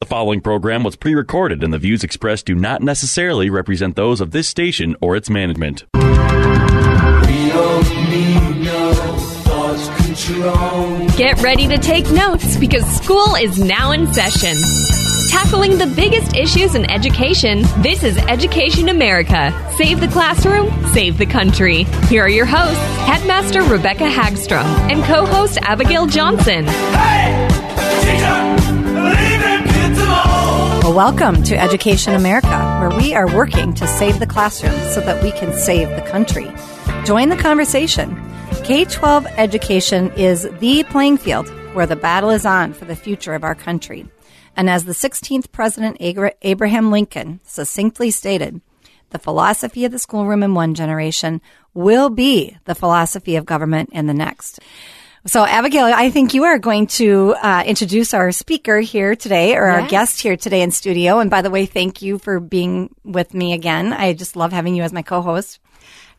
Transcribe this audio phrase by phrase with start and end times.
[0.00, 4.20] The following program was pre recorded, and the views expressed do not necessarily represent those
[4.20, 5.86] of this station or its management.
[11.16, 14.54] Get ready to take notes because school is now in session.
[15.30, 19.50] Tackling the biggest issues in education, this is Education America.
[19.78, 21.84] Save the classroom, save the country.
[22.08, 22.76] Here are your hosts,
[23.06, 26.66] Headmaster Rebecca Hagstrom and co host Abigail Johnson.
[30.86, 35.20] Well, welcome to Education America, where we are working to save the classroom so that
[35.20, 36.48] we can save the country.
[37.04, 38.16] Join the conversation.
[38.62, 43.34] K 12 education is the playing field where the battle is on for the future
[43.34, 44.06] of our country.
[44.56, 48.60] And as the 16th President Abraham Lincoln succinctly stated,
[49.10, 51.40] the philosophy of the schoolroom in one generation
[51.74, 54.60] will be the philosophy of government in the next.
[55.28, 59.66] So, Abigail, I think you are going to uh, introduce our speaker here today, or
[59.66, 59.82] yes.
[59.82, 61.18] our guest here today in studio.
[61.18, 63.92] And by the way, thank you for being with me again.
[63.92, 65.58] I just love having you as my co-host.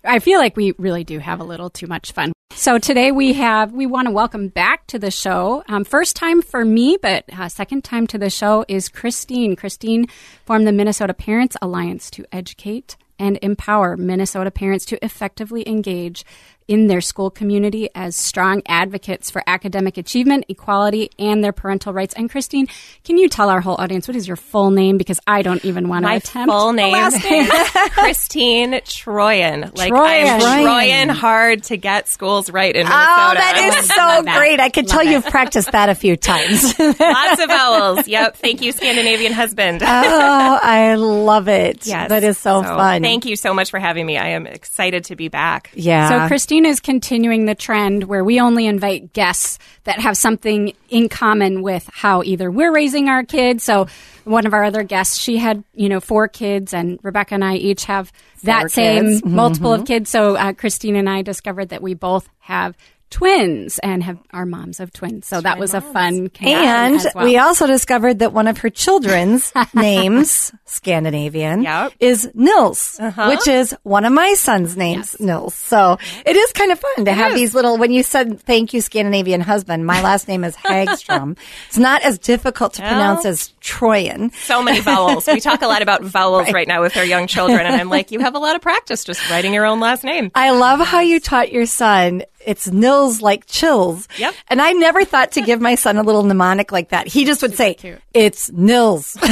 [0.03, 2.33] I feel like we really do have a little too much fun.
[2.51, 5.63] So today we have we want to welcome back to the show.
[5.69, 9.55] Um, first time for me, but uh, second time to the show is Christine.
[9.55, 10.07] Christine
[10.45, 16.23] formed the Minnesota Parents Alliance to educate and empower Minnesota parents to effectively engage
[16.67, 22.13] in their school community as strong advocates for academic achievement, equality, and their parental rights.
[22.15, 22.67] And Christine,
[23.03, 24.97] can you tell our whole audience what is your full name?
[24.97, 26.47] Because I don't even want to attempt.
[26.47, 26.93] My full name,
[27.23, 27.49] name.
[27.91, 29.75] Christine Troyan.
[29.77, 30.27] Like Troyan.
[30.27, 33.09] I'm trying hard to get schools right in oh, Minnesota.
[33.11, 34.59] Oh, that is so great!
[34.59, 36.77] I can tell you've practiced that a few times.
[36.79, 38.07] Lots of vowels.
[38.17, 38.37] Yep.
[38.37, 39.81] Thank you, Scandinavian husband.
[39.83, 41.85] oh, I love it.
[41.85, 43.01] Yes, that is so, so fun.
[43.01, 44.17] Thank you so much for having me.
[44.17, 45.71] I am excited to be back.
[45.73, 46.09] Yeah.
[46.09, 50.73] So Christine Christine is continuing the trend where we only invite guests that have something
[50.89, 53.63] in common with how either we're raising our kids.
[53.63, 53.85] So
[54.23, 57.57] one of our other guests, she had, you know, four kids and Rebecca and I
[57.57, 59.25] each have that four same kids.
[59.25, 59.81] multiple mm-hmm.
[59.81, 60.09] of kids.
[60.09, 62.75] So uh, Christine and I discovered that we both have
[63.09, 65.27] twins and have our moms of twins.
[65.27, 65.85] So Twin that was moms.
[65.85, 67.25] a fun And well.
[67.25, 71.93] we also discovered that one of her children's names, Scandinavian, yep.
[71.99, 73.27] is Nils, uh-huh.
[73.29, 75.19] which is one of my son's names, yes.
[75.19, 75.53] Nils.
[75.53, 77.39] So it is kind of fun to it have is.
[77.39, 81.37] these little, when you said thank you, Scandinavian husband, my last name is Hagstrom.
[81.67, 84.33] it's not as difficult to well, pronounce as Troyan.
[84.33, 85.27] So many vowels.
[85.27, 86.53] we talk a lot about vowels right.
[86.53, 87.65] right now with our young children.
[87.65, 90.31] And I'm like, you have a lot of practice just writing your own last name.
[90.35, 94.07] I love how you taught your son it's Nils like chills.
[94.17, 94.33] Yep.
[94.47, 97.05] And I never thought to give my son a little mnemonic like that.
[97.07, 97.99] He just would say, cute.
[98.13, 99.17] it's Nils.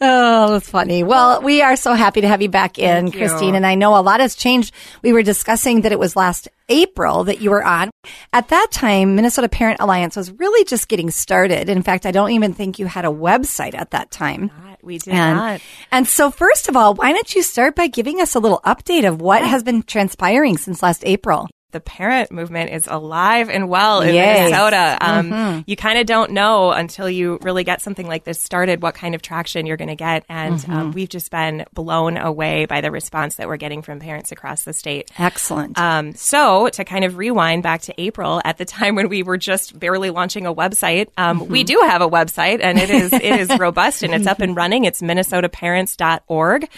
[0.00, 1.02] oh, that's funny.
[1.02, 3.50] Well, we are so happy to have you back in, Thank Christine.
[3.50, 3.54] You.
[3.56, 4.72] And I know a lot has changed.
[5.02, 7.90] We were discussing that it was last April that you were on.
[8.32, 11.68] At that time, Minnesota Parent Alliance was really just getting started.
[11.68, 14.52] In fact, I don't even think you had a website at that time.
[14.82, 15.60] We did and, not.
[15.92, 19.06] And so, first of all, why don't you start by giving us a little update
[19.06, 21.48] of what has been transpiring since last April?
[21.72, 24.50] The parent movement is alive and well in yes.
[24.50, 24.98] Minnesota.
[25.00, 25.60] Um, mm-hmm.
[25.66, 29.14] You kind of don't know until you really get something like this started what kind
[29.14, 30.24] of traction you're going to get.
[30.28, 30.72] And um, mm-hmm.
[30.72, 34.62] um, we've just been blown away by the response that we're getting from parents across
[34.62, 35.10] the state.
[35.18, 35.78] Excellent.
[35.78, 39.38] Um, so, to kind of rewind back to April, at the time when we were
[39.38, 41.52] just barely launching a website, um, mm-hmm.
[41.52, 44.54] we do have a website and it is it is robust and it's up and
[44.56, 44.84] running.
[44.84, 46.68] It's minnesotaparents.org.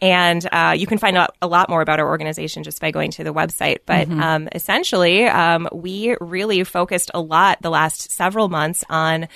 [0.00, 3.10] And uh, you can find out a lot more about our organization just by going
[3.12, 3.80] to the website.
[3.86, 4.43] But mm-hmm.
[4.44, 9.28] Um, essentially, um, we really focused a lot the last several months on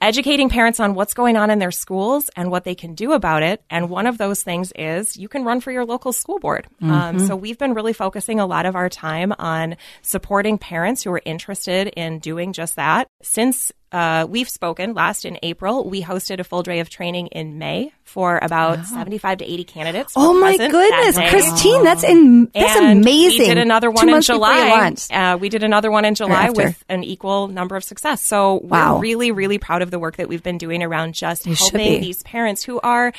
[0.00, 3.42] educating parents on what's going on in their schools and what they can do about
[3.42, 3.62] it.
[3.68, 6.68] And one of those things is you can run for your local school board.
[6.80, 7.18] Um, mm-hmm.
[7.18, 11.10] Um, so we've been really focusing a lot of our time on supporting parents who
[11.10, 13.08] are interested in doing just that.
[13.22, 15.88] Since uh, we've spoken last in April.
[15.88, 20.12] We hosted a full day of training in May for about 75 to 80 candidates.
[20.16, 23.40] Oh my goodness, that Christine, that's in, that's and amazing.
[23.40, 24.94] We did another one Two in July.
[25.10, 28.22] Uh, we did another one in July with an equal number of success.
[28.22, 28.94] So wow.
[28.94, 32.00] we're really, really proud of the work that we've been doing around just you helping
[32.00, 33.12] these parents who are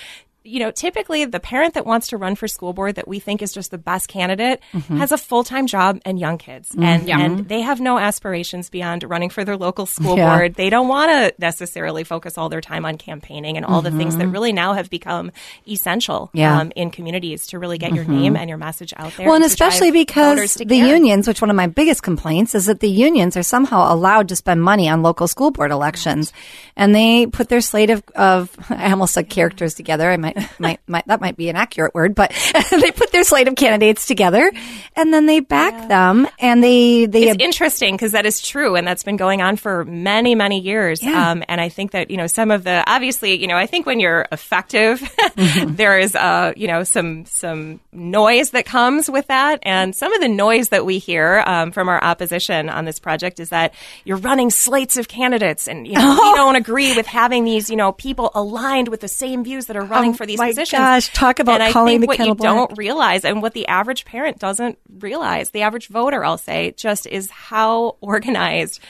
[0.49, 3.41] you know, typically the parent that wants to run for school board that we think
[3.41, 4.97] is just the best candidate Mm-hmm.
[4.97, 9.03] has a full time job and young kids, and and they have no aspirations beyond
[9.03, 10.35] running for their local school Yeah.
[10.37, 10.55] board.
[10.55, 14.17] They don't want to necessarily focus all their time on campaigning and all the things
[14.17, 15.31] that really now have become
[15.67, 16.37] essential Mm-hmm.
[16.37, 16.51] Yeah.
[16.51, 16.59] Mm-hmm.
[16.61, 19.25] um, in communities to really get your name and your message out there.
[19.27, 20.87] Well, and especially because the care.
[20.95, 24.35] unions, which one of my biggest complaints is that the unions are somehow allowed to
[24.35, 26.33] spend money on local school board elections,
[26.75, 30.09] and they put their slate of, of I almost said characters together.
[30.09, 32.31] I might, might, might that might be an accurate word, but
[32.71, 34.51] they put their slate of candidates together,
[34.95, 38.87] and then they back them, and they they it's interesting because that is true, and
[38.87, 41.03] that's been going on for many, many years.
[41.03, 41.31] Yeah.
[41.31, 43.85] Um, and I think that you know some of the obviously, you know, I think
[43.85, 45.01] when you're effective,
[45.35, 50.21] there is uh, you know some some noise that comes with that, and some of
[50.21, 53.73] the noise that we hear um, from our opposition on this project is that
[54.05, 57.75] you're running slates of candidates, and you know, we don't agree with having these you
[57.75, 60.77] know people aligned with the same views that are running Oh for these my positions.
[60.77, 63.53] gosh, talk about and I calling think the what kettle you don't realize and what
[63.53, 68.81] the average parent doesn't realize, the average voter, I'll say, just is how organized.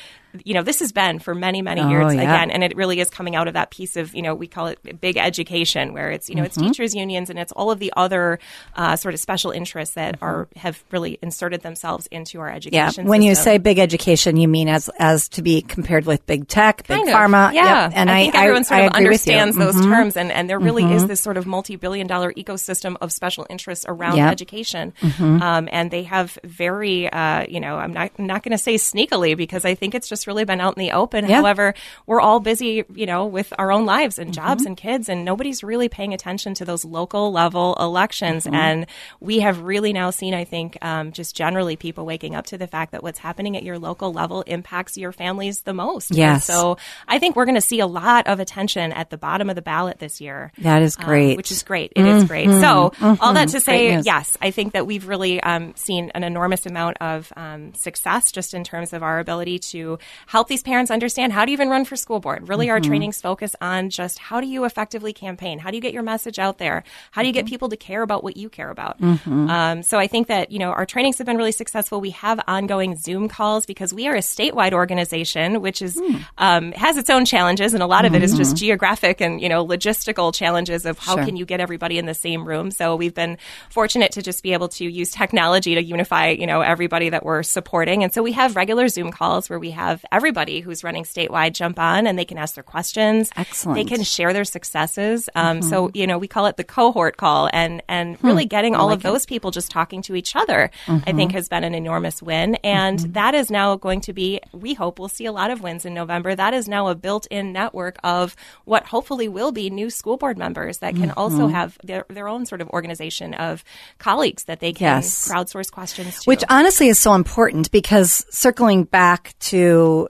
[0.45, 2.21] You know, this has been for many, many Oh, years yeah.
[2.21, 4.67] again, and it really is coming out of that piece of, you know, we call
[4.67, 6.63] it big education, where it's, you know, Mm-hmm.
[6.65, 8.37] it's teachers' unions and it's all of the other
[8.75, 13.05] uh, sort of special interests that are have really inserted themselves into our education.
[13.05, 13.09] yeah.
[13.09, 16.85] When you say big education, you mean as as to be compared with big tech,
[16.87, 17.93] big of, pharma, Yeah, Yep.
[17.95, 19.83] And I, I, think everyone sort I of understands those Mhm.
[19.83, 24.17] terms, and, and there really is this sort of multi-billion-dollar ecosystem of special interests around
[24.17, 24.31] Yep.
[24.31, 25.41] education, Mm-hmm.
[25.41, 28.75] um, and they have very, uh, you know, I'm not I'm not going to say
[28.75, 31.27] sneakily because I think it's just really been out in the open.
[31.27, 31.37] Yeah.
[31.41, 31.73] However,
[32.05, 34.47] we're all busy, you know, with our own lives and Mm-hmm.
[34.47, 38.45] jobs and kids, and nobody's really paying attention to those local level elections.
[38.45, 38.55] Mm-hmm.
[38.55, 38.85] And
[39.19, 42.67] we have really now seen, I think, um, just generally people waking up to the
[42.67, 46.11] fact that what's happening at your local level impacts your families the most.
[46.11, 46.45] And Yes.
[46.45, 46.77] so
[47.07, 49.61] I think we're going to see a lot of attention at the bottom of the
[49.63, 50.51] ballot this year.
[50.59, 51.37] That is um, great.
[51.37, 51.91] which is great.
[51.95, 52.49] It is great.
[52.49, 56.65] So all that to say, yes, I think that we've really um, seen an enormous
[56.65, 59.97] amount of um, success just in terms of our ability to
[60.27, 62.47] help these parents understand how to even run for school board.
[62.49, 62.89] Really, our mm-hmm.
[62.89, 65.59] trainings focus on just how do you effectively campaign?
[65.59, 66.83] How do you get your message out there?
[67.11, 67.49] How do you get mm-hmm.
[67.49, 68.99] people to care about what you care about?
[69.01, 69.49] Mm-hmm.
[69.49, 72.01] Um, so I think that you know our trainings have been really successful.
[72.01, 76.17] We have ongoing Zoom calls because we are a statewide organization, which is hmm.
[76.37, 79.49] um, has its own challenges, and a lot of it is just geographic and you
[79.49, 81.25] know logistical challenges of how Sure.
[81.25, 82.71] can you get everybody in the same room.
[82.71, 83.37] So we've been
[83.69, 87.43] fortunate to just be able to use technology to unify you know everybody that we're
[87.43, 91.53] supporting, and so we have regular Zoom calls where we have everybody who's running statewide
[91.53, 93.29] jump on and they can ask their questions.
[93.35, 93.75] Excellent.
[93.75, 95.29] They can share their successes.
[95.35, 95.97] Um, So mm-hmm.
[95.97, 98.27] you know we call it the cohort call, and and hmm.
[98.27, 101.37] really getting all of those people just talking to each other, I think mm-hmm.
[101.37, 103.11] has been an enormous win, and mm-hmm.
[103.13, 104.39] that is now going to be.
[104.53, 106.35] We hope we'll see a lot of wins in November.
[106.35, 108.35] That is now a built-in network of
[108.65, 112.45] what hopefully will be new school board members that can also have their, their own
[112.45, 113.63] sort of organization of
[113.97, 115.29] colleagues that they can Yes.
[115.29, 116.29] crowdsource questions to.
[116.29, 119.59] Which honestly is so important because circling back to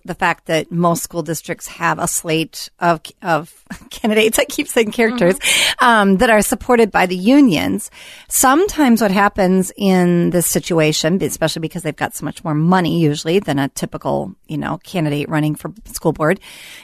[0.06, 3.54] the fact that most school districts have a slate of of
[3.90, 5.38] candidates, I keep saying characters,
[5.80, 7.92] um, that are supported by the unions.
[8.28, 13.40] Sometimes what happens in this situation, especially because they've got so much more money usually
[13.40, 16.40] than a typical, you know, candidate running for school board,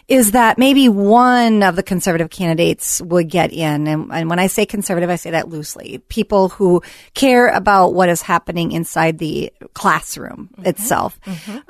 [0.07, 3.87] is that maybe one of the conservative candidates would get in.
[3.87, 5.99] And, and when I say conservative, I say that loosely.
[6.09, 6.81] People who
[7.13, 11.19] care about what is happening inside the classroom itself,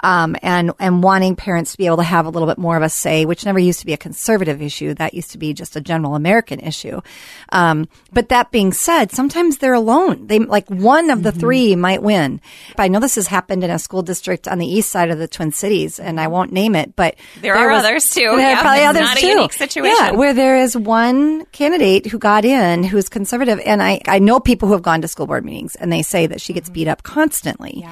[0.03, 2.83] um, and and wanting parents to be able to have a little bit more of
[2.83, 4.93] a say, which never used to be a conservative issue.
[4.93, 6.99] That used to be just a general American issue.
[7.53, 10.27] Um, but that being said, sometimes they're alone.
[10.27, 12.41] They like one of the three might win.
[12.77, 15.27] I know this has happened in a school district on the east side of the
[15.29, 18.19] Twin Cities, and I won't name it, but There are others, too.
[18.19, 19.27] There are Yeah, probably others not a too.
[19.27, 19.95] unique situation.
[19.97, 24.41] Yeah, where there is one candidate who got in who's conservative, and I I know
[24.41, 26.89] people who have gone to school board meetings, and they say that she gets beat
[26.89, 27.85] up constantly.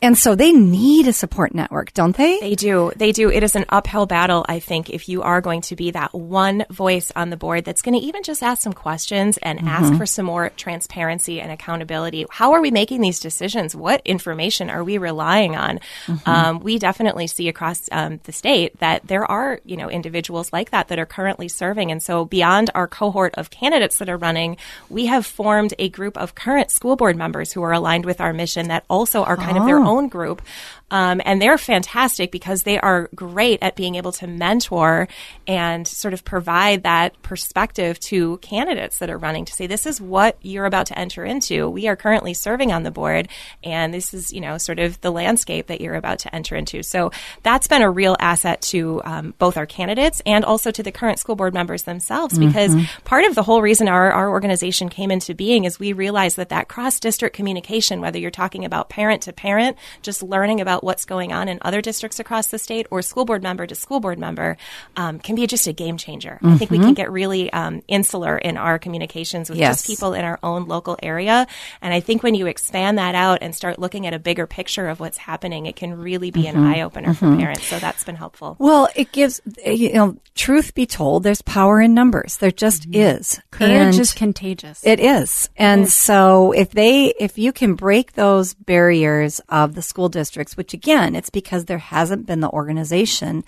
[0.00, 2.38] And so they need a support network, don't they?
[2.38, 2.92] They do.
[2.94, 3.30] They do.
[3.30, 6.64] It is an uphill battle, I think, if you are going to be that one
[6.70, 10.06] voice on the board that's going to even just ask some questions and ask for
[10.06, 12.26] some more transparency and accountability.
[12.30, 13.74] How are we making these decisions?
[13.74, 15.80] What information are we relying on?
[16.26, 20.70] Um, we definitely see across um, the state that there are, you know, individuals like
[20.70, 21.90] that that are currently serving.
[21.90, 26.16] And so beyond our cohort of candidates that are running, we have formed a group
[26.16, 29.58] of current school board members who are aligned with our mission that also are kind
[29.58, 30.42] of their own group.
[30.90, 35.06] Um, and they're fantastic because they are great at being able to mentor
[35.46, 40.00] and sort of provide that perspective to candidates that are running to say, this is
[40.00, 41.68] what you're about to enter into.
[41.68, 43.28] We are currently serving on the board,
[43.62, 46.82] and this is, you know, sort of the landscape that you're about to enter into.
[46.82, 47.10] So
[47.42, 51.18] that's been a real asset to um, both our candidates and also to the current
[51.18, 53.04] school board members themselves because mm-hmm.
[53.04, 56.48] part of the whole reason our, our organization came into being is we realized that
[56.48, 61.04] that cross district communication, whether you're talking about parent to parent, just learning about what's
[61.04, 64.18] going on in other districts across the state, or school board member to school board
[64.18, 64.56] member,
[64.96, 66.38] um, can be just a game changer.
[66.42, 66.48] Mm-hmm.
[66.48, 69.78] I think we can get really um, insular in our communications with yes.
[69.78, 71.46] just people in our own local area.
[71.80, 74.88] And I think when you expand that out and start looking at a bigger picture
[74.88, 76.58] of what's happening, it can really be mm-hmm.
[76.58, 77.64] an eye opener for parents.
[77.64, 78.56] So that's been helpful.
[78.58, 82.38] Well, it gives, you know, truth be told, there's power in numbers.
[82.38, 83.40] There just is.
[83.50, 84.84] Courage and is contagious.
[84.84, 85.48] It is.
[85.56, 85.94] And it is.
[85.94, 91.14] so if they, if you can break those barriers of the school districts, which again,
[91.14, 93.44] it's because there hasn't been the organization,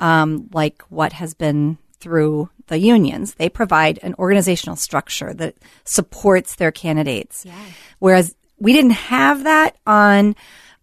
[0.00, 3.34] um, like what has been through the unions.
[3.34, 7.44] They provide an organizational structure that supports their candidates.
[7.44, 7.54] Yeah.
[8.00, 10.34] Whereas we didn't have that on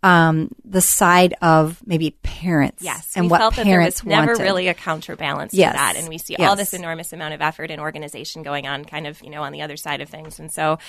[0.02, 2.82] um, the side of maybe parents.
[2.82, 4.44] Yes, and what parents never wanted.
[4.44, 5.72] really a counterbalance yes.
[5.72, 6.50] to that, and we see yes.
[6.50, 9.52] all this enormous amount of effort and organization going on, kind of you know on
[9.52, 10.40] the other side of things.
[10.40, 10.80] And so,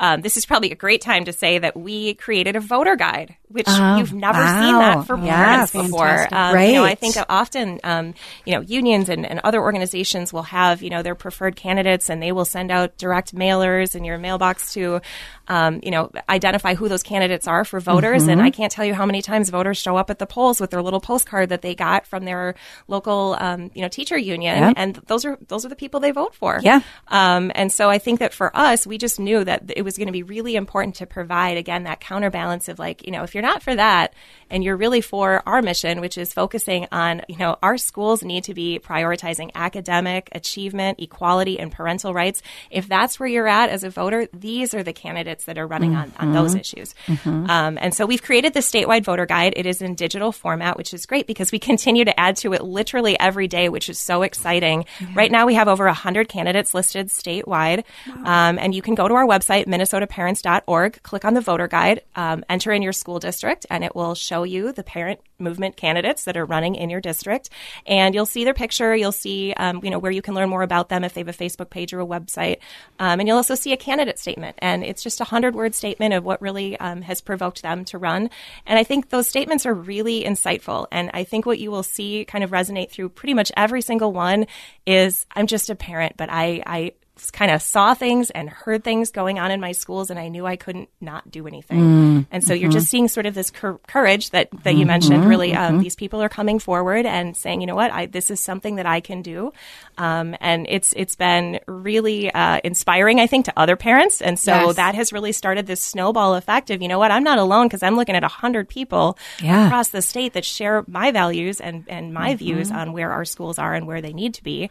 [0.00, 3.36] um, this is probably a great time to say that we created a voter guide,
[3.48, 4.60] which oh, you've never wow.
[4.60, 6.34] seen that for parents before.
[6.34, 6.68] Um, right.
[6.68, 10.82] You know, I think often um, you know unions and, and other organizations will have
[10.82, 14.74] you know their preferred candidates, and they will send out direct mailers in your mailbox
[14.74, 15.00] to
[15.48, 18.22] um, you know, identify who those candidates are for voters.
[18.22, 18.30] Mm-hmm.
[18.30, 20.70] And I can't tell you how many times voters show up at the polls with
[20.70, 22.56] their little postcard that they got from their
[22.88, 24.72] local, um, you know, teacher union, yeah.
[24.76, 26.58] and those are those are the people they vote for.
[26.62, 26.80] Yeah.
[27.06, 30.08] Um, and so I think that for us, we just knew that it was going
[30.08, 33.42] to be really important to provide again that counterbalance of like, you know, if you're
[33.42, 34.12] not for that
[34.50, 38.44] and you're really for our mission, which is focusing on, you know, our schools need
[38.44, 42.42] to be prioritizing academic achievement, equality, and parental rights.
[42.70, 45.92] If that's where you're at as a voter, these are the candidates that are running
[45.92, 46.20] mm-hmm.
[46.20, 46.60] on, on those mm-hmm.
[46.60, 46.94] issues.
[47.06, 47.48] Mm-hmm.
[47.48, 49.54] Um, and so we've created the statewide voter guide.
[49.56, 52.62] It is in digital format, which is great because we continue to add to it
[52.62, 54.84] literally every day, which is so exciting.
[55.00, 55.08] Yeah.
[55.14, 57.84] Right now, we have over 100 candidates listed statewide.
[58.06, 58.48] Wow.
[58.48, 62.44] Um, and you can go to our website, minnesotaparents.org, click on the voter guide, um,
[62.48, 66.36] enter in your school district, and it will show you the parent movement candidates that
[66.36, 67.50] are running in your district.
[67.86, 68.94] And you'll see their picture.
[68.94, 71.28] You'll see, um, you know, where you can learn more about them if they have
[71.28, 72.58] a Facebook page or a website.
[72.98, 74.56] Um, and you'll also see a candidate statement.
[74.58, 77.98] And it's just a 100 word statement of what really um, has provoked them to
[77.98, 78.30] run.
[78.66, 80.86] And I think those statements are really insightful.
[80.92, 84.12] And I think what you will see kind of resonate through pretty much every single
[84.12, 84.46] one
[84.86, 86.92] is I'm just a parent, but I, I
[87.30, 90.46] kind of saw things and heard things going on in my schools and I knew
[90.46, 91.78] I couldn't not do anything.
[91.78, 92.62] Mm, and so mm-hmm.
[92.62, 95.28] you're just seeing sort of this cur- courage that, that you mm-hmm, mentioned.
[95.28, 95.82] Really, um, mm-hmm.
[95.82, 98.86] these people are coming forward and saying, you know what, I, this is something that
[98.86, 99.52] I can do.
[99.96, 104.22] Um, and it's, it's been really uh, inspiring, I think, to other parents.
[104.22, 104.76] And so yes.
[104.76, 107.82] that has really started this snowball effect of, you know what, I'm not alone because
[107.82, 109.66] I'm looking at a 100 people yeah.
[109.66, 112.38] across the state that share my values and, and my mm-hmm.
[112.38, 114.70] views on where our schools are and where they need to be.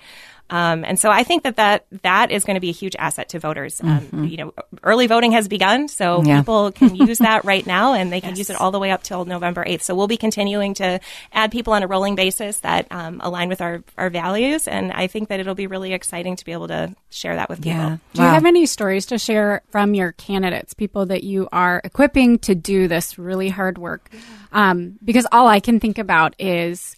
[0.49, 3.29] Um, and so I think that that, that is going to be a huge asset
[3.29, 3.81] to voters.
[3.81, 4.23] Um, mm-hmm.
[4.25, 6.39] You know, early voting has begun, so yeah.
[6.39, 8.39] people can use that right now, and they can yes.
[8.39, 9.81] use it all the way up till November 8th.
[9.81, 10.99] So we'll be continuing to
[11.33, 15.07] add people on a rolling basis that um, align with our, our values, and I
[15.07, 17.79] think that it'll be really exciting to be able to share that with people.
[17.79, 17.97] Yeah.
[18.13, 18.27] Do wow.
[18.27, 22.55] you have any stories to share from your candidates, people that you are equipping to
[22.55, 24.09] do this really hard work?
[24.51, 26.95] Um, because all I can think about is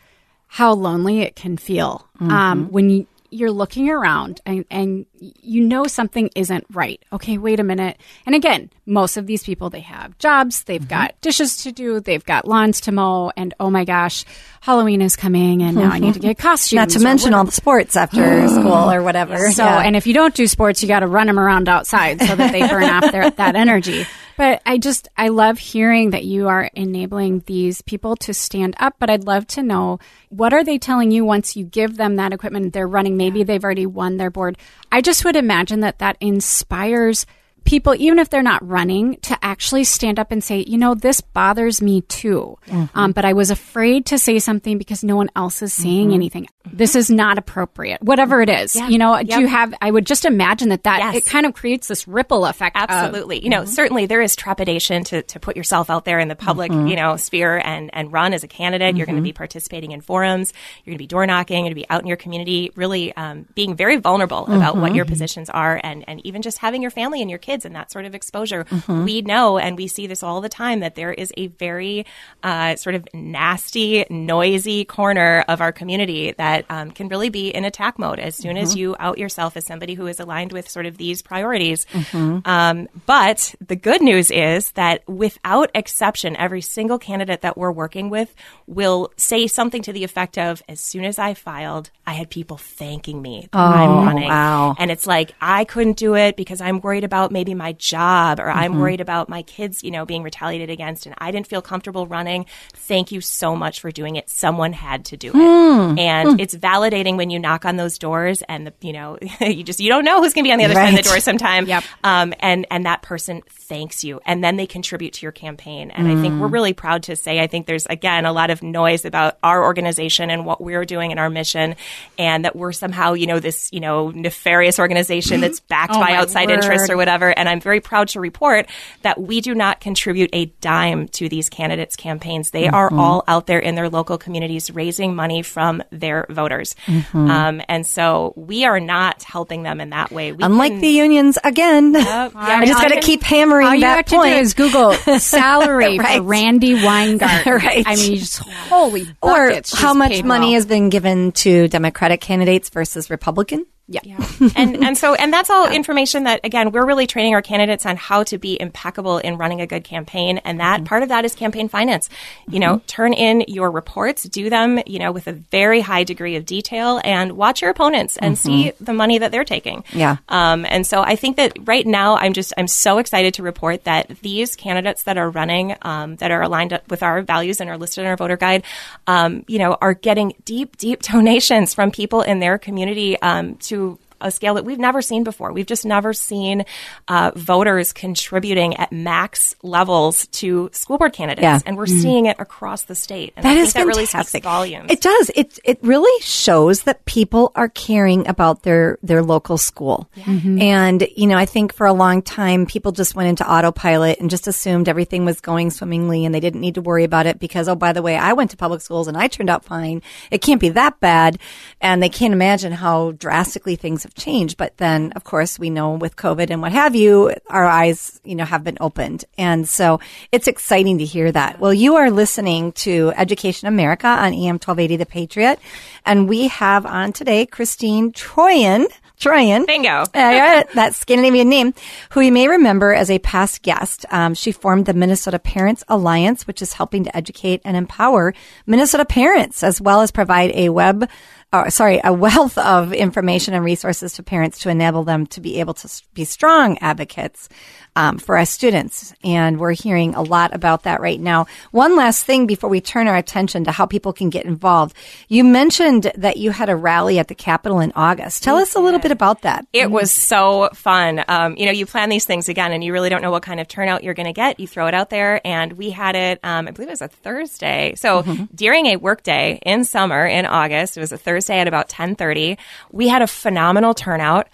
[0.48, 2.74] how lonely it can feel um, mm-hmm.
[2.74, 7.02] when you you're looking around and, and you know something isn't right.
[7.14, 8.00] Okay, wait a minute.
[8.26, 10.90] And again, most of these people, they have jobs, they've mm-hmm.
[10.90, 14.26] got dishes to do, they've got lawns to mow, and oh my gosh,
[14.62, 16.78] Halloween is coming and now I need to get costumes.
[16.78, 19.52] Not to mention all the sports after school or whatever.
[19.52, 19.82] So, yeah.
[19.82, 22.52] and if you don't do sports, you got to run them around outside so that
[22.52, 24.06] they burn off their, that energy.
[24.40, 28.96] But I just, I love hearing that you are enabling these people to stand up.
[28.98, 32.32] But I'd love to know what are they telling you once you give them that
[32.32, 32.72] equipment?
[32.72, 34.58] They're running, maybe they've already won their board.
[34.94, 37.26] I just would imagine that that inspires
[37.70, 41.22] people, even if they're not running, to actually stand up and say, you know, this
[41.22, 42.58] bothers me too.
[42.66, 42.98] Mm-hmm.
[42.98, 46.16] Um, but I was afraid to say something because no one else is saying mm-hmm.
[46.16, 46.48] anything.
[46.72, 48.76] This is not appropriate, whatever it is.
[48.76, 48.90] Yeah.
[48.90, 49.28] You know, yep.
[49.28, 51.16] do you have, I would just imagine that that yes.
[51.16, 52.76] it kind of creates this ripple effect.
[52.76, 53.38] Absolutely.
[53.38, 53.72] Of, you know, mm-hmm.
[53.72, 56.88] certainly there is trepidation to, to put yourself out there in the public, mm-hmm.
[56.88, 58.98] you know, sphere and, and run as a candidate.
[58.98, 59.38] You're going to be mm-hmm.
[59.38, 60.54] participating in forums.
[60.84, 61.66] You're going to be door knocking.
[61.66, 64.96] You're going to be out in your community, really um, being very vulnerable about what
[64.96, 65.14] your mm-hmm.
[65.14, 67.92] positions are and, and even just having your family and your kids kids and that
[67.92, 68.66] sort of exposure.
[68.88, 72.06] We know, and we see this all the time, that there is a very
[72.44, 77.66] uh, sort of nasty, noisy corner of our community that um, can really be in
[77.66, 80.86] attack mode as soon as you out yourself as somebody who is aligned with sort
[80.86, 81.86] of these priorities.
[82.14, 88.10] Um, but the good news is that without exception, every single candidate that we're working
[88.10, 88.34] with
[88.68, 92.58] will say something to the effect of, as soon as I filed, I had people
[92.58, 94.30] thanking me that I'm running.
[94.30, 94.76] wow.
[94.78, 98.50] And it's like, I couldn't do it because I'm worried about maybe my job or
[98.50, 98.82] I'm mm-hmm.
[98.82, 102.46] worried about my kids, you know, being retaliated against and I didn't feel comfortable running.
[102.74, 104.30] Thank you so much for doing it.
[104.30, 105.34] Someone had to do it.
[105.34, 106.00] Hmm.
[106.00, 106.40] And hmm.
[106.40, 109.90] it's validating when you knock on those doors and the, you know, you just, you
[109.90, 111.68] don't know who's going to be on the other side of the door sometime.
[111.68, 111.84] Yep.
[112.04, 115.92] Um, and, and that person thanks you and then they contribute to your campaign.
[115.92, 116.54] And I think we're hmm.
[116.54, 120.30] really proud to say, I think there's again a lot of noise about our organization
[120.30, 121.76] and what we're doing and our mission
[122.18, 125.42] and that we're somehow, you know, this, you know, nefarious organization mm-hmm.
[125.42, 127.32] that's backed Oh, by outside interests or whatever.
[127.40, 128.68] And I'm very proud to report
[129.02, 132.52] that we do not contribute a dime to these candidates' campaigns.
[132.52, 133.00] They are Mm-hmm.
[133.00, 136.76] all out there in their local communities raising money from their voters.
[136.86, 137.30] Mm-hmm.
[137.32, 140.32] Um, and so we are not helping them in that way.
[140.34, 141.94] We Unlike can- the unions, again.
[141.94, 144.34] yeah, I just got to keep hammering All you that have to point.
[144.34, 146.18] do is Google salary Right.
[146.18, 147.54] for Randi Weingarten.
[147.60, 147.84] Right.
[147.88, 149.74] I mean, just holy or buckets.
[149.80, 150.54] how much money well.
[150.56, 153.66] has been given to Democratic candidates versus Republican?
[153.90, 154.18] Yeah.
[154.56, 157.98] and and so and that's all information that again we're really training our candidates on
[157.98, 160.40] how to be impeccable in running a good campaign.
[160.40, 162.10] And that part of that is campaign finance.
[162.48, 166.36] You know turn in your reports do them you know with a very high degree
[166.36, 169.84] of detail and watch your opponents and see the money that they're taking.
[169.94, 170.18] Yeah.
[170.30, 173.84] um, and so I think that right now I'm just I'm so excited to report
[173.86, 177.78] that these candidates that are running um, that are aligned with our values and are
[177.78, 178.64] listed in our voter guide,
[179.08, 183.98] um, you know, are getting deep deep donations from people in their community um, to
[184.22, 185.52] a scale that we've never seen before.
[185.52, 186.66] We've just never seen
[187.08, 191.60] uh, voters contributing at max levels to school board candidates, Yeah.
[191.66, 193.34] and we're seeing it across the state.
[193.36, 194.44] And That is that really fantastic.
[194.44, 194.92] speaks volumes.
[194.92, 195.32] It does.
[195.36, 200.10] It it really shows that people are caring about their their local school.
[200.26, 204.30] And you know, I think for a long time people just went into autopilot and
[204.30, 207.68] just assumed everything was going swimmingly and they didn't need to worry about it because
[207.68, 210.02] oh by the way, I went to public schools and I turned out fine.
[210.32, 211.40] It can't be that bad.
[211.82, 214.58] And they can't imagine how drastically things have changed.
[214.58, 218.36] But then of course we know with COVID and what have you, our eyes, you
[218.36, 219.26] know, have been opened.
[219.38, 220.00] And so
[220.32, 221.60] it's exciting to hear that.
[221.60, 225.60] Well, you are listening to Education America on AM 1280 The Patriot.
[226.06, 228.88] And we have on today Christine Troyan.
[229.20, 229.66] Troyan.
[229.68, 230.06] Bingo.
[230.20, 231.74] Uh, that Scandinavian name,
[232.12, 234.06] who you may remember as a past guest.
[234.12, 238.34] Um, she formed the Minnesota Parents Alliance, which is helping to educate and empower
[238.66, 241.10] Minnesota parents, as well as provide a web,
[241.52, 245.60] uh, sorry, a wealth of information and resources to parents to enable them to be
[245.60, 247.50] able to be strong advocates
[247.96, 249.14] um, for our students.
[249.24, 251.48] And we're hearing a lot about that right now.
[251.72, 254.96] One last thing before we turn our attention to how people can get involved.
[255.28, 258.44] You mentioned that you had a rally at the Capitol in August.
[258.44, 259.66] Tell us a little bit about that.
[259.74, 261.24] It was so fun.
[261.28, 263.60] Um, you know, you plan these things again, and you really don't know what kind
[263.60, 264.60] of turnout you're going to get.
[264.60, 266.40] You throw it out there, and we had it.
[266.44, 267.94] Um, I believe it was a Thursday.
[267.96, 268.24] So
[268.54, 272.58] during a workday in summer in August, it was a Thursday at about ten thirty.
[272.92, 274.48] We had a phenomenal turnout.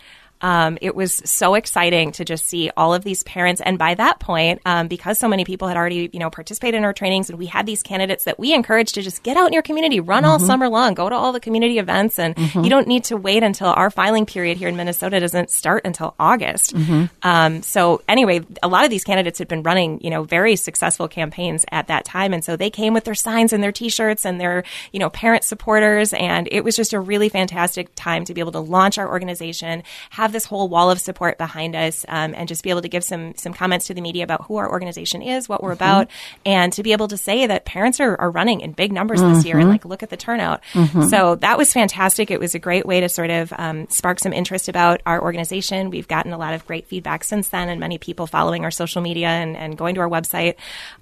[0.45, 4.19] Um, it was so exciting to just see all of these parents, and by that
[4.19, 7.39] point, um, because so many people had already, you know, participated in our trainings, and
[7.39, 10.23] we had these candidates that we encouraged to just get out in your community, run
[10.23, 13.41] all summer long, go to all the community events, and you don't need to wait
[13.41, 16.75] until our filing period here in Minnesota doesn't start until August.
[17.23, 21.07] Um, so anyway, a lot of these candidates had been running, you know, very successful
[21.07, 24.39] campaigns at that time, and so they came with their signs and their T-shirts and
[24.39, 28.41] their, you know, parent supporters, and it was just a really fantastic time to be
[28.41, 29.81] able to launch our organization,
[30.11, 33.03] have this whole wall of support behind us, um, and just be able to give
[33.03, 36.09] some some comments to the media about who our organization is, what we're about,
[36.45, 39.45] and to be able to say that parents are, are running in big numbers this
[39.45, 40.61] year, and like look at the turnout.
[41.09, 42.29] So that was fantastic.
[42.29, 45.89] It was a great way to sort of um, spark some interest about our organization.
[45.89, 49.01] We've gotten a lot of great feedback since then, and many people following our social
[49.01, 50.55] media and, and going to our website.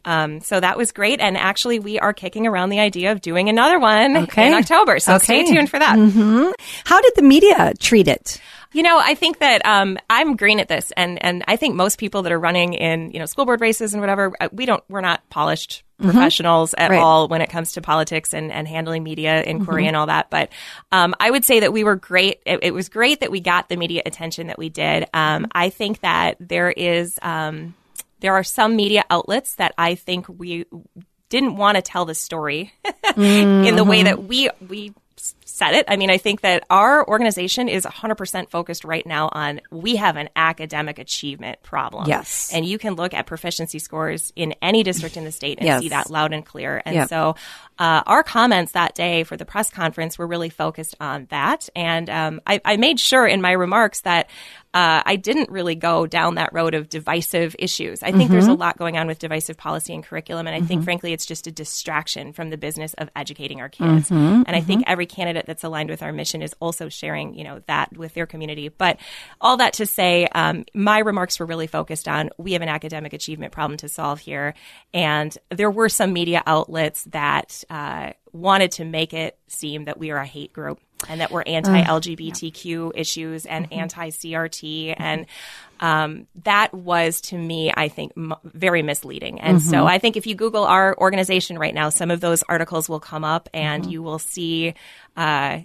[0.06, 1.19] Um, so that was great.
[1.19, 4.48] And actually, we are kicking around the idea of doing another one Okay.
[4.48, 5.00] in October.
[5.00, 5.98] So stay tuned for that.
[6.86, 8.39] How did the media treat it?
[8.73, 11.99] You know, I think that um, I'm green at this, and and I think most
[11.99, 14.83] people that are running in you know school board races and whatever, uh, we don't
[14.89, 16.99] we're not polished professionals at Right.
[16.99, 20.29] all when it comes to politics and, and handling media inquiry and all that.
[20.29, 20.49] But
[20.91, 22.41] um, I would say that we were great.
[22.45, 25.07] It, it was great that we got the media attention that we did.
[25.13, 27.75] Um, I think that there is um,
[28.19, 30.65] there are some media outlets that I think we
[31.29, 32.73] didn't want to tell the story
[33.17, 34.93] in the way that we we
[35.53, 35.85] said it.
[35.87, 40.17] I mean, I think that our organization is 100% focused right now on we have
[40.17, 42.07] an academic achievement problem.
[42.07, 42.49] Yes.
[42.51, 45.81] And you can look at proficiency scores in any district in the state and Yes.
[45.83, 46.81] see that loud and clear.
[46.83, 47.09] And Yep.
[47.09, 47.35] so
[47.77, 51.69] uh, our comments that day for the press conference were really focused on that.
[51.75, 54.31] And um, I, I made sure in my remarks that
[54.73, 58.01] uh, I didn't really go down that road of divisive issues.
[58.01, 60.83] I think there's a lot going on with divisive policy and curriculum, and I think,
[60.83, 64.09] frankly, it's just a distraction from the business of educating our kids.
[64.47, 67.62] And I think every candidate that's aligned with our mission is also sharing, you know,
[67.67, 68.69] that with their community.
[68.69, 68.97] But
[69.39, 73.13] all that to say, um, my remarks were really focused on we have an academic
[73.13, 74.55] achievement problem to solve here,
[74.91, 80.09] and there were some media outlets that uh, wanted to make it seem that we
[80.09, 83.79] are a hate group and that we're uh, anti-LGBTQ issues and mm-hmm.
[83.79, 85.25] anti-CRT, and
[85.79, 89.41] um, that was to me, I think, m- very misleading.
[89.41, 89.87] And so, mm-hmm.
[89.87, 93.23] I think if you Google our organization right now, some of those articles will come
[93.23, 93.91] up, and mm-hmm.
[93.91, 94.73] you will see
[95.17, 95.59] uh,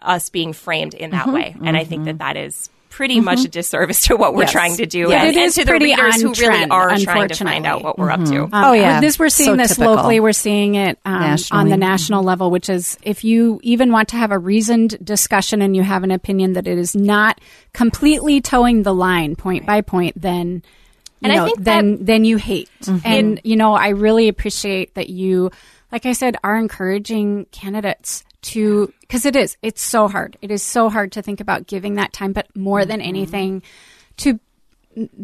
[0.00, 1.56] us being framed in that way.
[1.62, 2.70] And I think that that is.
[2.94, 4.52] Pretty much a disservice to what we're Yes.
[4.52, 6.96] trying to do, But and, it and to the pretty readers who on really are
[6.98, 8.42] trying to find out what we're up to.
[8.44, 9.00] Um, Oh, yeah.
[9.00, 9.94] This we're seeing So this typical.
[9.96, 10.20] locally.
[10.20, 14.16] We're seeing it um, on the national level, which is if you even want to
[14.16, 17.40] have a reasoned discussion and you have an opinion that it is not
[17.72, 20.62] completely towing the line point by point, then
[21.20, 22.68] you And I know, think then then you hate.
[22.84, 22.98] Mm-hmm.
[23.06, 25.50] And you know, I really appreciate that you,
[25.90, 30.36] like I said, are encouraging candidates to because it is it's so hard.
[30.42, 33.08] It is so hard to think about giving that time, but more than Mm-hmm.
[33.08, 33.62] anything,
[34.18, 34.38] to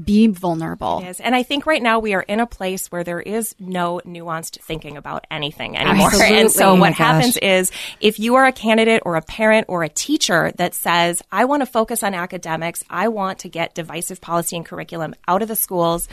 [0.03, 1.01] be vulnerable.
[1.07, 1.21] is.
[1.21, 4.61] And I think right now we are in a place where there is no nuanced
[4.63, 6.09] thinking about anything anymore.
[6.09, 6.39] Absolutely.
[6.41, 6.97] And so Oh what gosh.
[6.99, 11.23] happens is if you are a candidate or a parent or a teacher that says,
[11.31, 15.41] I want to focus on academics, I want to get divisive policy and curriculum out
[15.41, 16.09] of the schools,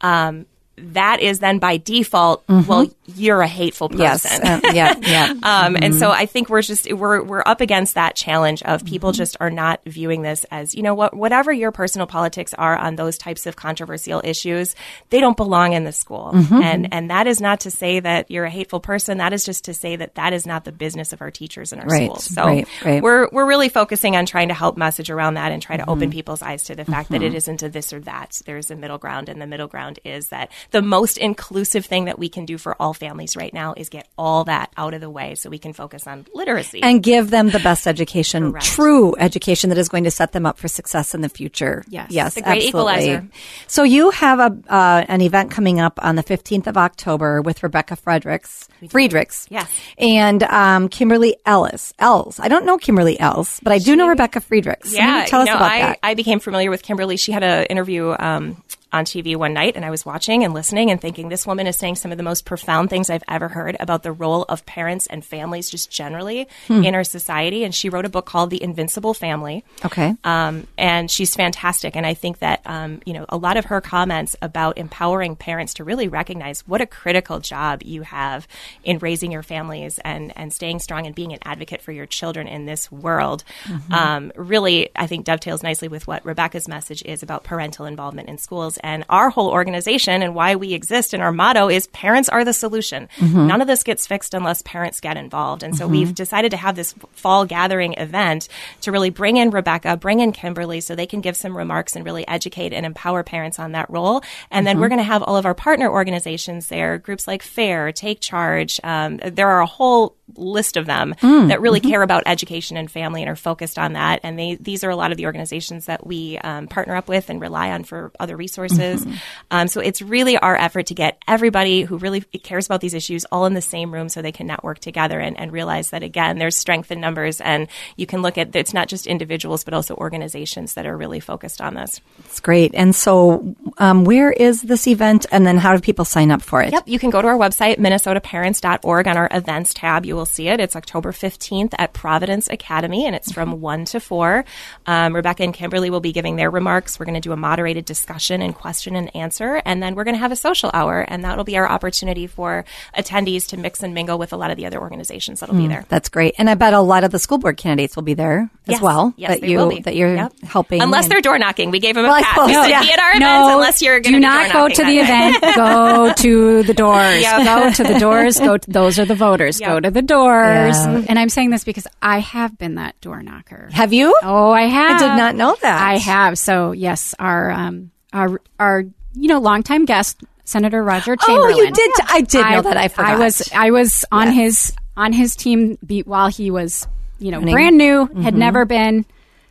[0.00, 0.46] um,
[0.92, 2.68] that is then by default, mm-hmm.
[2.68, 4.00] well, you're a hateful person.
[4.02, 4.40] Yes.
[4.40, 4.94] Uh, yeah.
[5.00, 5.34] Yeah.
[5.48, 6.20] Um, And so mm-hmm.
[6.20, 9.16] I think we're just we're we're up against that challenge of people mm-hmm.
[9.16, 12.96] just are not viewing this as you know what whatever your personal politics are on
[12.96, 14.74] those types of controversial issues,
[15.10, 16.32] they don't belong in the school.
[16.34, 19.18] And and that is not to say that you're a hateful person.
[19.18, 21.80] That is just to say that that is not the business of our teachers in
[21.80, 22.24] our Right, schools.
[22.24, 23.02] So right, right.
[23.02, 26.10] we're we're really focusing on trying to help message around that and try to open
[26.10, 28.40] people's eyes to the fact that it isn't a this or that.
[28.44, 32.18] There's a middle ground, and the middle ground is that the most inclusive thing that
[32.18, 35.08] we can do for all families right now is get all that out of the
[35.10, 36.82] way so we can focus on literacy.
[36.82, 38.66] and give them the best education, Correct.
[38.66, 41.84] true education that is going to set them up for success in the future.
[41.88, 42.10] Yes.
[42.10, 42.92] yes, The great absolutely.
[43.04, 43.28] equalizer.
[43.66, 47.62] So you have a uh, an event coming up on the fifteenth of October with
[47.62, 49.68] Rebecca Fredericks, Friedrichs, Yes.
[49.98, 51.92] and um, Kimberly Ellis.
[51.98, 54.92] Ells, I don't know Kimberly Ellis, but I do know Rebecca Friedrichs.
[54.92, 55.98] Yeah, tell us know, about I, that.
[56.02, 57.16] I became familiar with Kimberly.
[57.16, 60.90] She had an interview um, on TV one night, and I was watching and listening
[60.90, 63.76] and thinking, this woman is saying some of the most profound things I've ever heard
[63.80, 66.84] about the role of parents and families just generally Hmm.
[66.84, 67.64] in our society.
[67.64, 69.64] And she wrote a book called The Invincible Family.
[69.84, 70.14] Okay.
[70.24, 71.96] Um, and she's fantastic.
[71.96, 75.74] And I think that, um, you know, a lot of her comments about empowering parents
[75.74, 78.48] to really recognize what a critical job you have
[78.84, 82.48] in raising your families and, and staying strong and being an advocate for your children
[82.48, 83.44] in this world
[83.92, 88.38] um, really, I think, dovetails nicely with what Rebecca's message is about parental involvement in
[88.38, 88.77] schools.
[88.82, 92.52] And our whole organization and why we exist and our motto is parents are the
[92.52, 93.08] solution.
[93.16, 93.46] Mm-hmm.
[93.46, 95.62] None of this gets fixed unless parents get involved.
[95.62, 95.92] And so mm-hmm.
[95.92, 98.48] we've decided to have this fall gathering event
[98.82, 102.04] to really bring in Rebecca, bring in Kimberly so they can give some remarks and
[102.04, 104.22] really educate and empower parents on that role.
[104.50, 104.96] And then we're mm-hmm.
[104.96, 108.80] going to have all of our partner organizations there, groups like FAIR, Take Charge.
[108.84, 113.22] Um, there are a whole list of them that really care about education and family
[113.22, 114.20] and are focused on that.
[114.22, 117.30] And they, these are a lot of the organizations that we um, partner up with
[117.30, 119.06] and rely on for other resources.
[119.50, 123.24] Um, so it's really our effort to get everybody who really cares about these issues
[123.26, 126.38] all in the same room so they can network together and, and realize that, again,
[126.38, 127.40] there's strength in numbers.
[127.40, 131.20] And you can look at it's not just individuals, but also organizations that are really
[131.20, 132.00] focused on this.
[132.20, 132.74] It's great.
[132.74, 136.62] And so, um, where is this event, and then how do people sign up for
[136.62, 136.72] it?
[136.72, 139.08] Yep, you can go to our website, minnesotaparents.org.
[139.08, 140.60] On our events tab, you will see it.
[140.60, 144.44] It's October 15th at Providence Academy, and it's from 1 to 4.
[144.86, 146.98] Um, Rebecca and Kimberly will be giving their remarks.
[146.98, 150.16] We're going to do a moderated discussion and question and answer, and then we're going
[150.16, 152.64] to have a social hour, and that'll be our opportunity for
[152.96, 155.84] attendees to mix and mingle with a lot of the other organizations that'll be there.
[155.88, 156.34] That's great.
[156.36, 158.80] And I bet a lot of the school board candidates will be there as Yes.
[158.82, 159.14] well.
[159.16, 160.32] Yes, that you that you're Yep.
[160.44, 160.82] helping.
[160.82, 161.70] Unless and- they're door knocking.
[161.70, 162.34] We gave them a Well, I pass.
[162.34, 162.82] suppose, said, yeah.
[162.82, 165.40] be at our events no, unless you're going do not go to the event.
[165.56, 167.22] go to the doors.
[167.22, 167.44] Yep.
[167.44, 168.38] Go to the doors.
[168.38, 168.56] Go.
[168.56, 169.60] To, those are the voters.
[169.60, 169.68] Yep.
[169.70, 170.76] Go to the doors.
[170.76, 171.04] Yeah.
[171.08, 173.68] And I'm saying this because I have been that door knocker.
[173.72, 174.18] Have you?
[174.22, 175.00] Oh, I have.
[175.00, 175.80] I did not know that.
[175.80, 176.38] I have.
[176.38, 181.54] So yes, our um, our our you know longtime guest Senator Roger Chamberlain.
[181.54, 181.90] Oh, you did.
[182.08, 182.76] I did know that.
[182.76, 183.10] I forgot.
[183.10, 187.38] I was I was on his on his team beat while he was you know,
[187.38, 187.52] Running.
[187.54, 189.04] brand new, had never been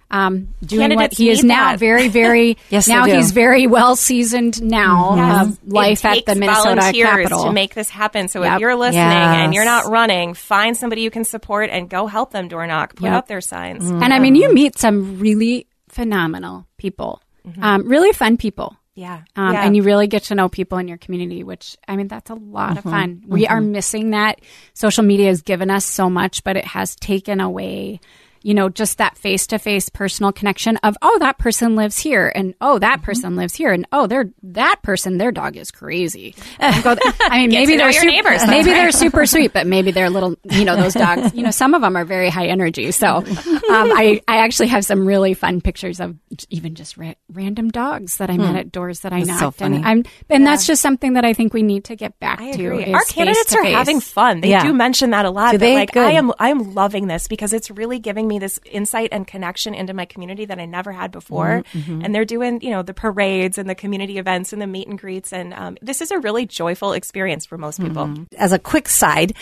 [0.10, 1.80] um, doing what he is now that.
[1.80, 3.18] very, very, Yes, now they do.
[3.18, 5.48] he's very well seasoned now Yes.
[5.48, 7.44] of life it at takes the Minnesota volunteers Capitol.
[7.46, 8.28] to make this happen.
[8.30, 8.54] So Yep.
[8.56, 9.38] if you're listening Yes.
[9.40, 12.96] and you're not running, find somebody you can support and go help them door knock,
[12.96, 13.14] put Yep.
[13.14, 13.90] up their signs.
[13.90, 17.22] and I mean, you meet some really phenomenal people,
[17.62, 18.76] um, really fun people.
[18.96, 19.22] Yeah.
[19.36, 19.64] Um, yeah.
[19.66, 22.34] And you really get to know people in your community, which I mean, that's a
[22.36, 23.24] lot of fun.
[23.28, 24.40] We are missing that.
[24.74, 28.00] Social media has given us so much, but it has taken away,
[28.48, 32.32] you know, just that face to face personal connection of, oh, that person lives here,
[32.34, 36.34] and oh, that person lives here, and oh, they're that person, their dog is crazy.
[36.58, 38.48] I mean, maybe they're your super, neighbors.
[38.48, 38.78] Maybe right.
[38.78, 41.34] they're super sweet, but maybe they're little, you know, those dogs.
[41.36, 42.92] You know, some of them are very high energy.
[42.92, 43.26] So, um,
[43.70, 46.16] I I actually have some really fun pictures of
[46.50, 49.58] even just ra- random dogs that I met at doors that I That's so knocked,
[49.58, 49.76] funny.
[49.76, 52.94] and I'm and that's just something that I think we need to get back to.
[52.94, 54.40] Our candidates are having fun.
[54.40, 54.64] They Yeah.
[54.64, 55.52] do mention that a lot.
[55.52, 55.74] Do but they?
[55.74, 56.08] like Good.
[56.08, 59.74] I am I am loving this because it's really giving me this insight and connection
[59.74, 61.64] into my community that I never had before.
[61.74, 64.88] Mm-hmm, And they're doing, you know, the parades and the community events and the meet
[64.88, 68.06] and greets and um, this is a really joyful experience for most people.
[68.06, 68.24] Mm-hmm.
[68.38, 69.34] As a quick side,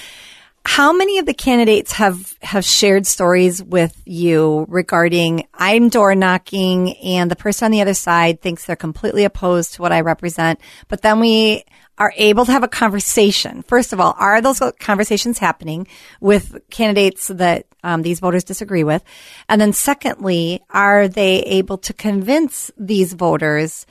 [0.65, 6.95] how many of the candidates have have shared stories with you regarding I'm door knocking
[6.97, 10.59] and the person on the other side thinks they're completely opposed to what I represent,
[10.87, 11.65] but then we
[11.97, 13.61] are able to have a conversation.
[13.63, 15.87] First of all, are those conversations happening
[16.19, 19.03] with candidates that um, these voters disagree with?
[19.47, 23.85] And then secondly, are they able to convince these voters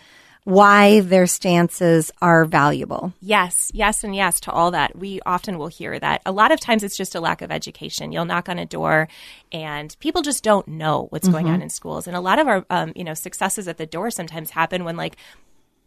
[0.44, 3.14] why their stances are valuable?
[3.22, 4.94] Yes, yes, and yes to all that.
[4.94, 6.20] We often will hear that.
[6.26, 8.12] A lot of times it's just a lack of education.
[8.12, 9.08] You'll knock on a door
[9.50, 11.54] and people just don't know what's going Mm-hmm.
[11.54, 12.06] on in schools.
[12.06, 14.98] And a lot of our, um, you know, successes at the door sometimes happen when
[14.98, 15.16] like,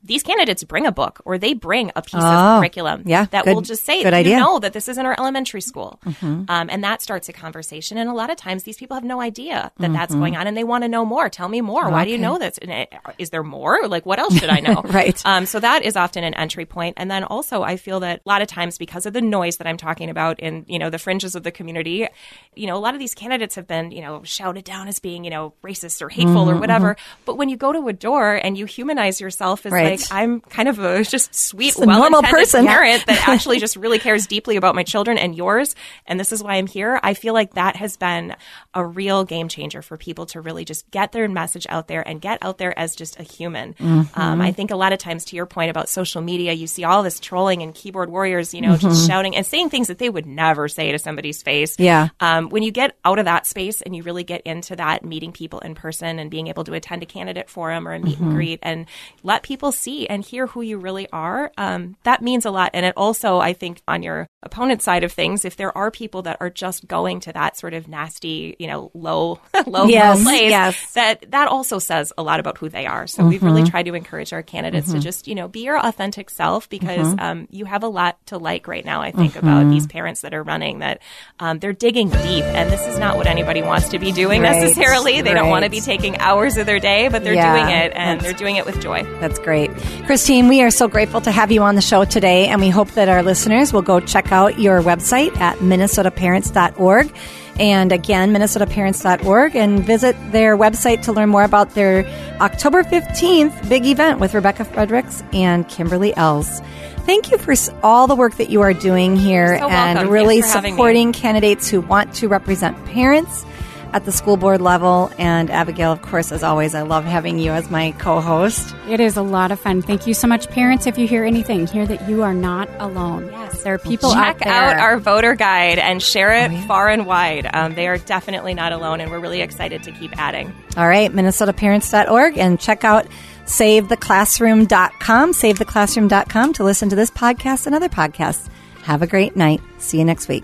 [0.08, 3.46] these candidates bring a book or they bring a piece Oh, of curriculum yeah, that
[3.46, 4.36] good- will just say, good you idea.
[4.38, 4.44] Mm-hmm.
[4.46, 6.00] know that this isn't our elementary school.
[6.24, 7.98] Um, and that starts a conversation.
[7.98, 10.20] And a lot of times these people have no idea that that's Mm-hmm.
[10.22, 11.30] going on and they want to know more.
[11.30, 11.90] Tell me more.
[11.90, 12.58] Why do you know this?
[12.58, 13.88] And it, is there more?
[13.88, 14.82] Like, what else should I know?
[14.98, 15.22] Right.
[15.26, 16.96] Um, so that is often an entry point.
[16.98, 19.68] And then also, I feel that a lot of times because of the noise that
[19.68, 22.08] I'm talking about in, you know, the fringes of the community,
[22.56, 25.24] you know, a lot of these candidates have been, you know, shouted down as being,
[25.26, 26.96] you know, racist or hateful Mm-hmm, or whatever.
[27.26, 29.92] But when you go to a door and you humanize yourself as Right.
[29.92, 32.66] like, I'm kind of a just sweet, Just normal person.
[32.66, 36.44] parent that actually just really cares deeply about my children and yours, and this is
[36.44, 37.00] why I'm here.
[37.04, 38.36] I feel like that has been
[38.74, 42.22] a real game changer for people to really just get their message out there and
[42.22, 43.74] get out there as just a human.
[43.74, 44.20] Mm-hmm.
[44.20, 46.84] Um, I think a lot of times, to your point about social media, you see
[46.84, 50.10] all this trolling and keyboard warriors, you know, just shouting and saying things that they
[50.10, 51.74] would never say to somebody's face.
[51.74, 51.84] Mm-hmm.
[51.84, 52.10] Yeah.
[52.20, 55.32] Um, when you get out of that space and you really get into that meeting
[55.32, 58.32] people in person and being able to attend a candidate forum or a meet and
[58.32, 58.86] greet and
[59.24, 62.72] let people see and hear who you really are, um, that means a lot.
[62.74, 66.22] And it also, I think, on your opponent side of things, if there are people
[66.24, 70.24] that are just going to that sort of nasty, you know, low, low, Yes, low
[70.24, 70.94] place, yes.
[70.94, 73.08] that that also says a lot about who they are.
[73.08, 76.30] So we've really tried to encourage our candidates to just, you know, be your authentic
[76.30, 79.02] self because um, you have a lot to like right now.
[79.02, 81.02] I think about these parents that are running that
[81.40, 84.52] um, they're digging deep, and this is not what anybody wants to be doing Right,
[84.62, 85.22] necessarily.
[85.22, 87.94] They don't want to be taking hours of their day, but they're Yeah, doing it,
[87.96, 89.04] and they're doing it with joy.
[89.20, 89.67] That's great.
[90.06, 92.92] Christine, we are so grateful to have you on the show today, and we hope
[92.92, 97.14] that our listeners will go check out your website at minnesotaparents.org.
[97.60, 102.06] And again, minnesotaparents.org, and visit their website to learn more about their
[102.40, 106.62] October 15th big event with Rebecca Fredericks and Kimberly Ells.
[107.08, 107.54] Thank you for
[107.84, 110.78] all the work that you are doing here So and really Thanks for having me.
[110.78, 113.46] supporting candidates who want to represent parents
[113.94, 115.12] at the school board level.
[115.18, 118.76] And Abigail, of course, as always, I love having you as my co host.
[118.88, 119.82] It is a lot of fun.
[119.82, 120.88] Thank you so much, parents.
[120.88, 123.28] If you hear anything, hear that you are not alone.
[123.32, 124.54] Yes, there are people out Check there.
[124.54, 127.50] out our voter guide and share it far and wide.
[127.54, 130.54] Um, they are definitely not alone, and we're really excited to keep adding.
[130.76, 133.08] All right, minnesotaparents.org and check out
[133.46, 138.48] savetheclassroom.com, savetheclassroom.com to listen to this podcast and other podcasts.
[138.84, 139.62] Have a great night.
[139.80, 140.44] See you next week.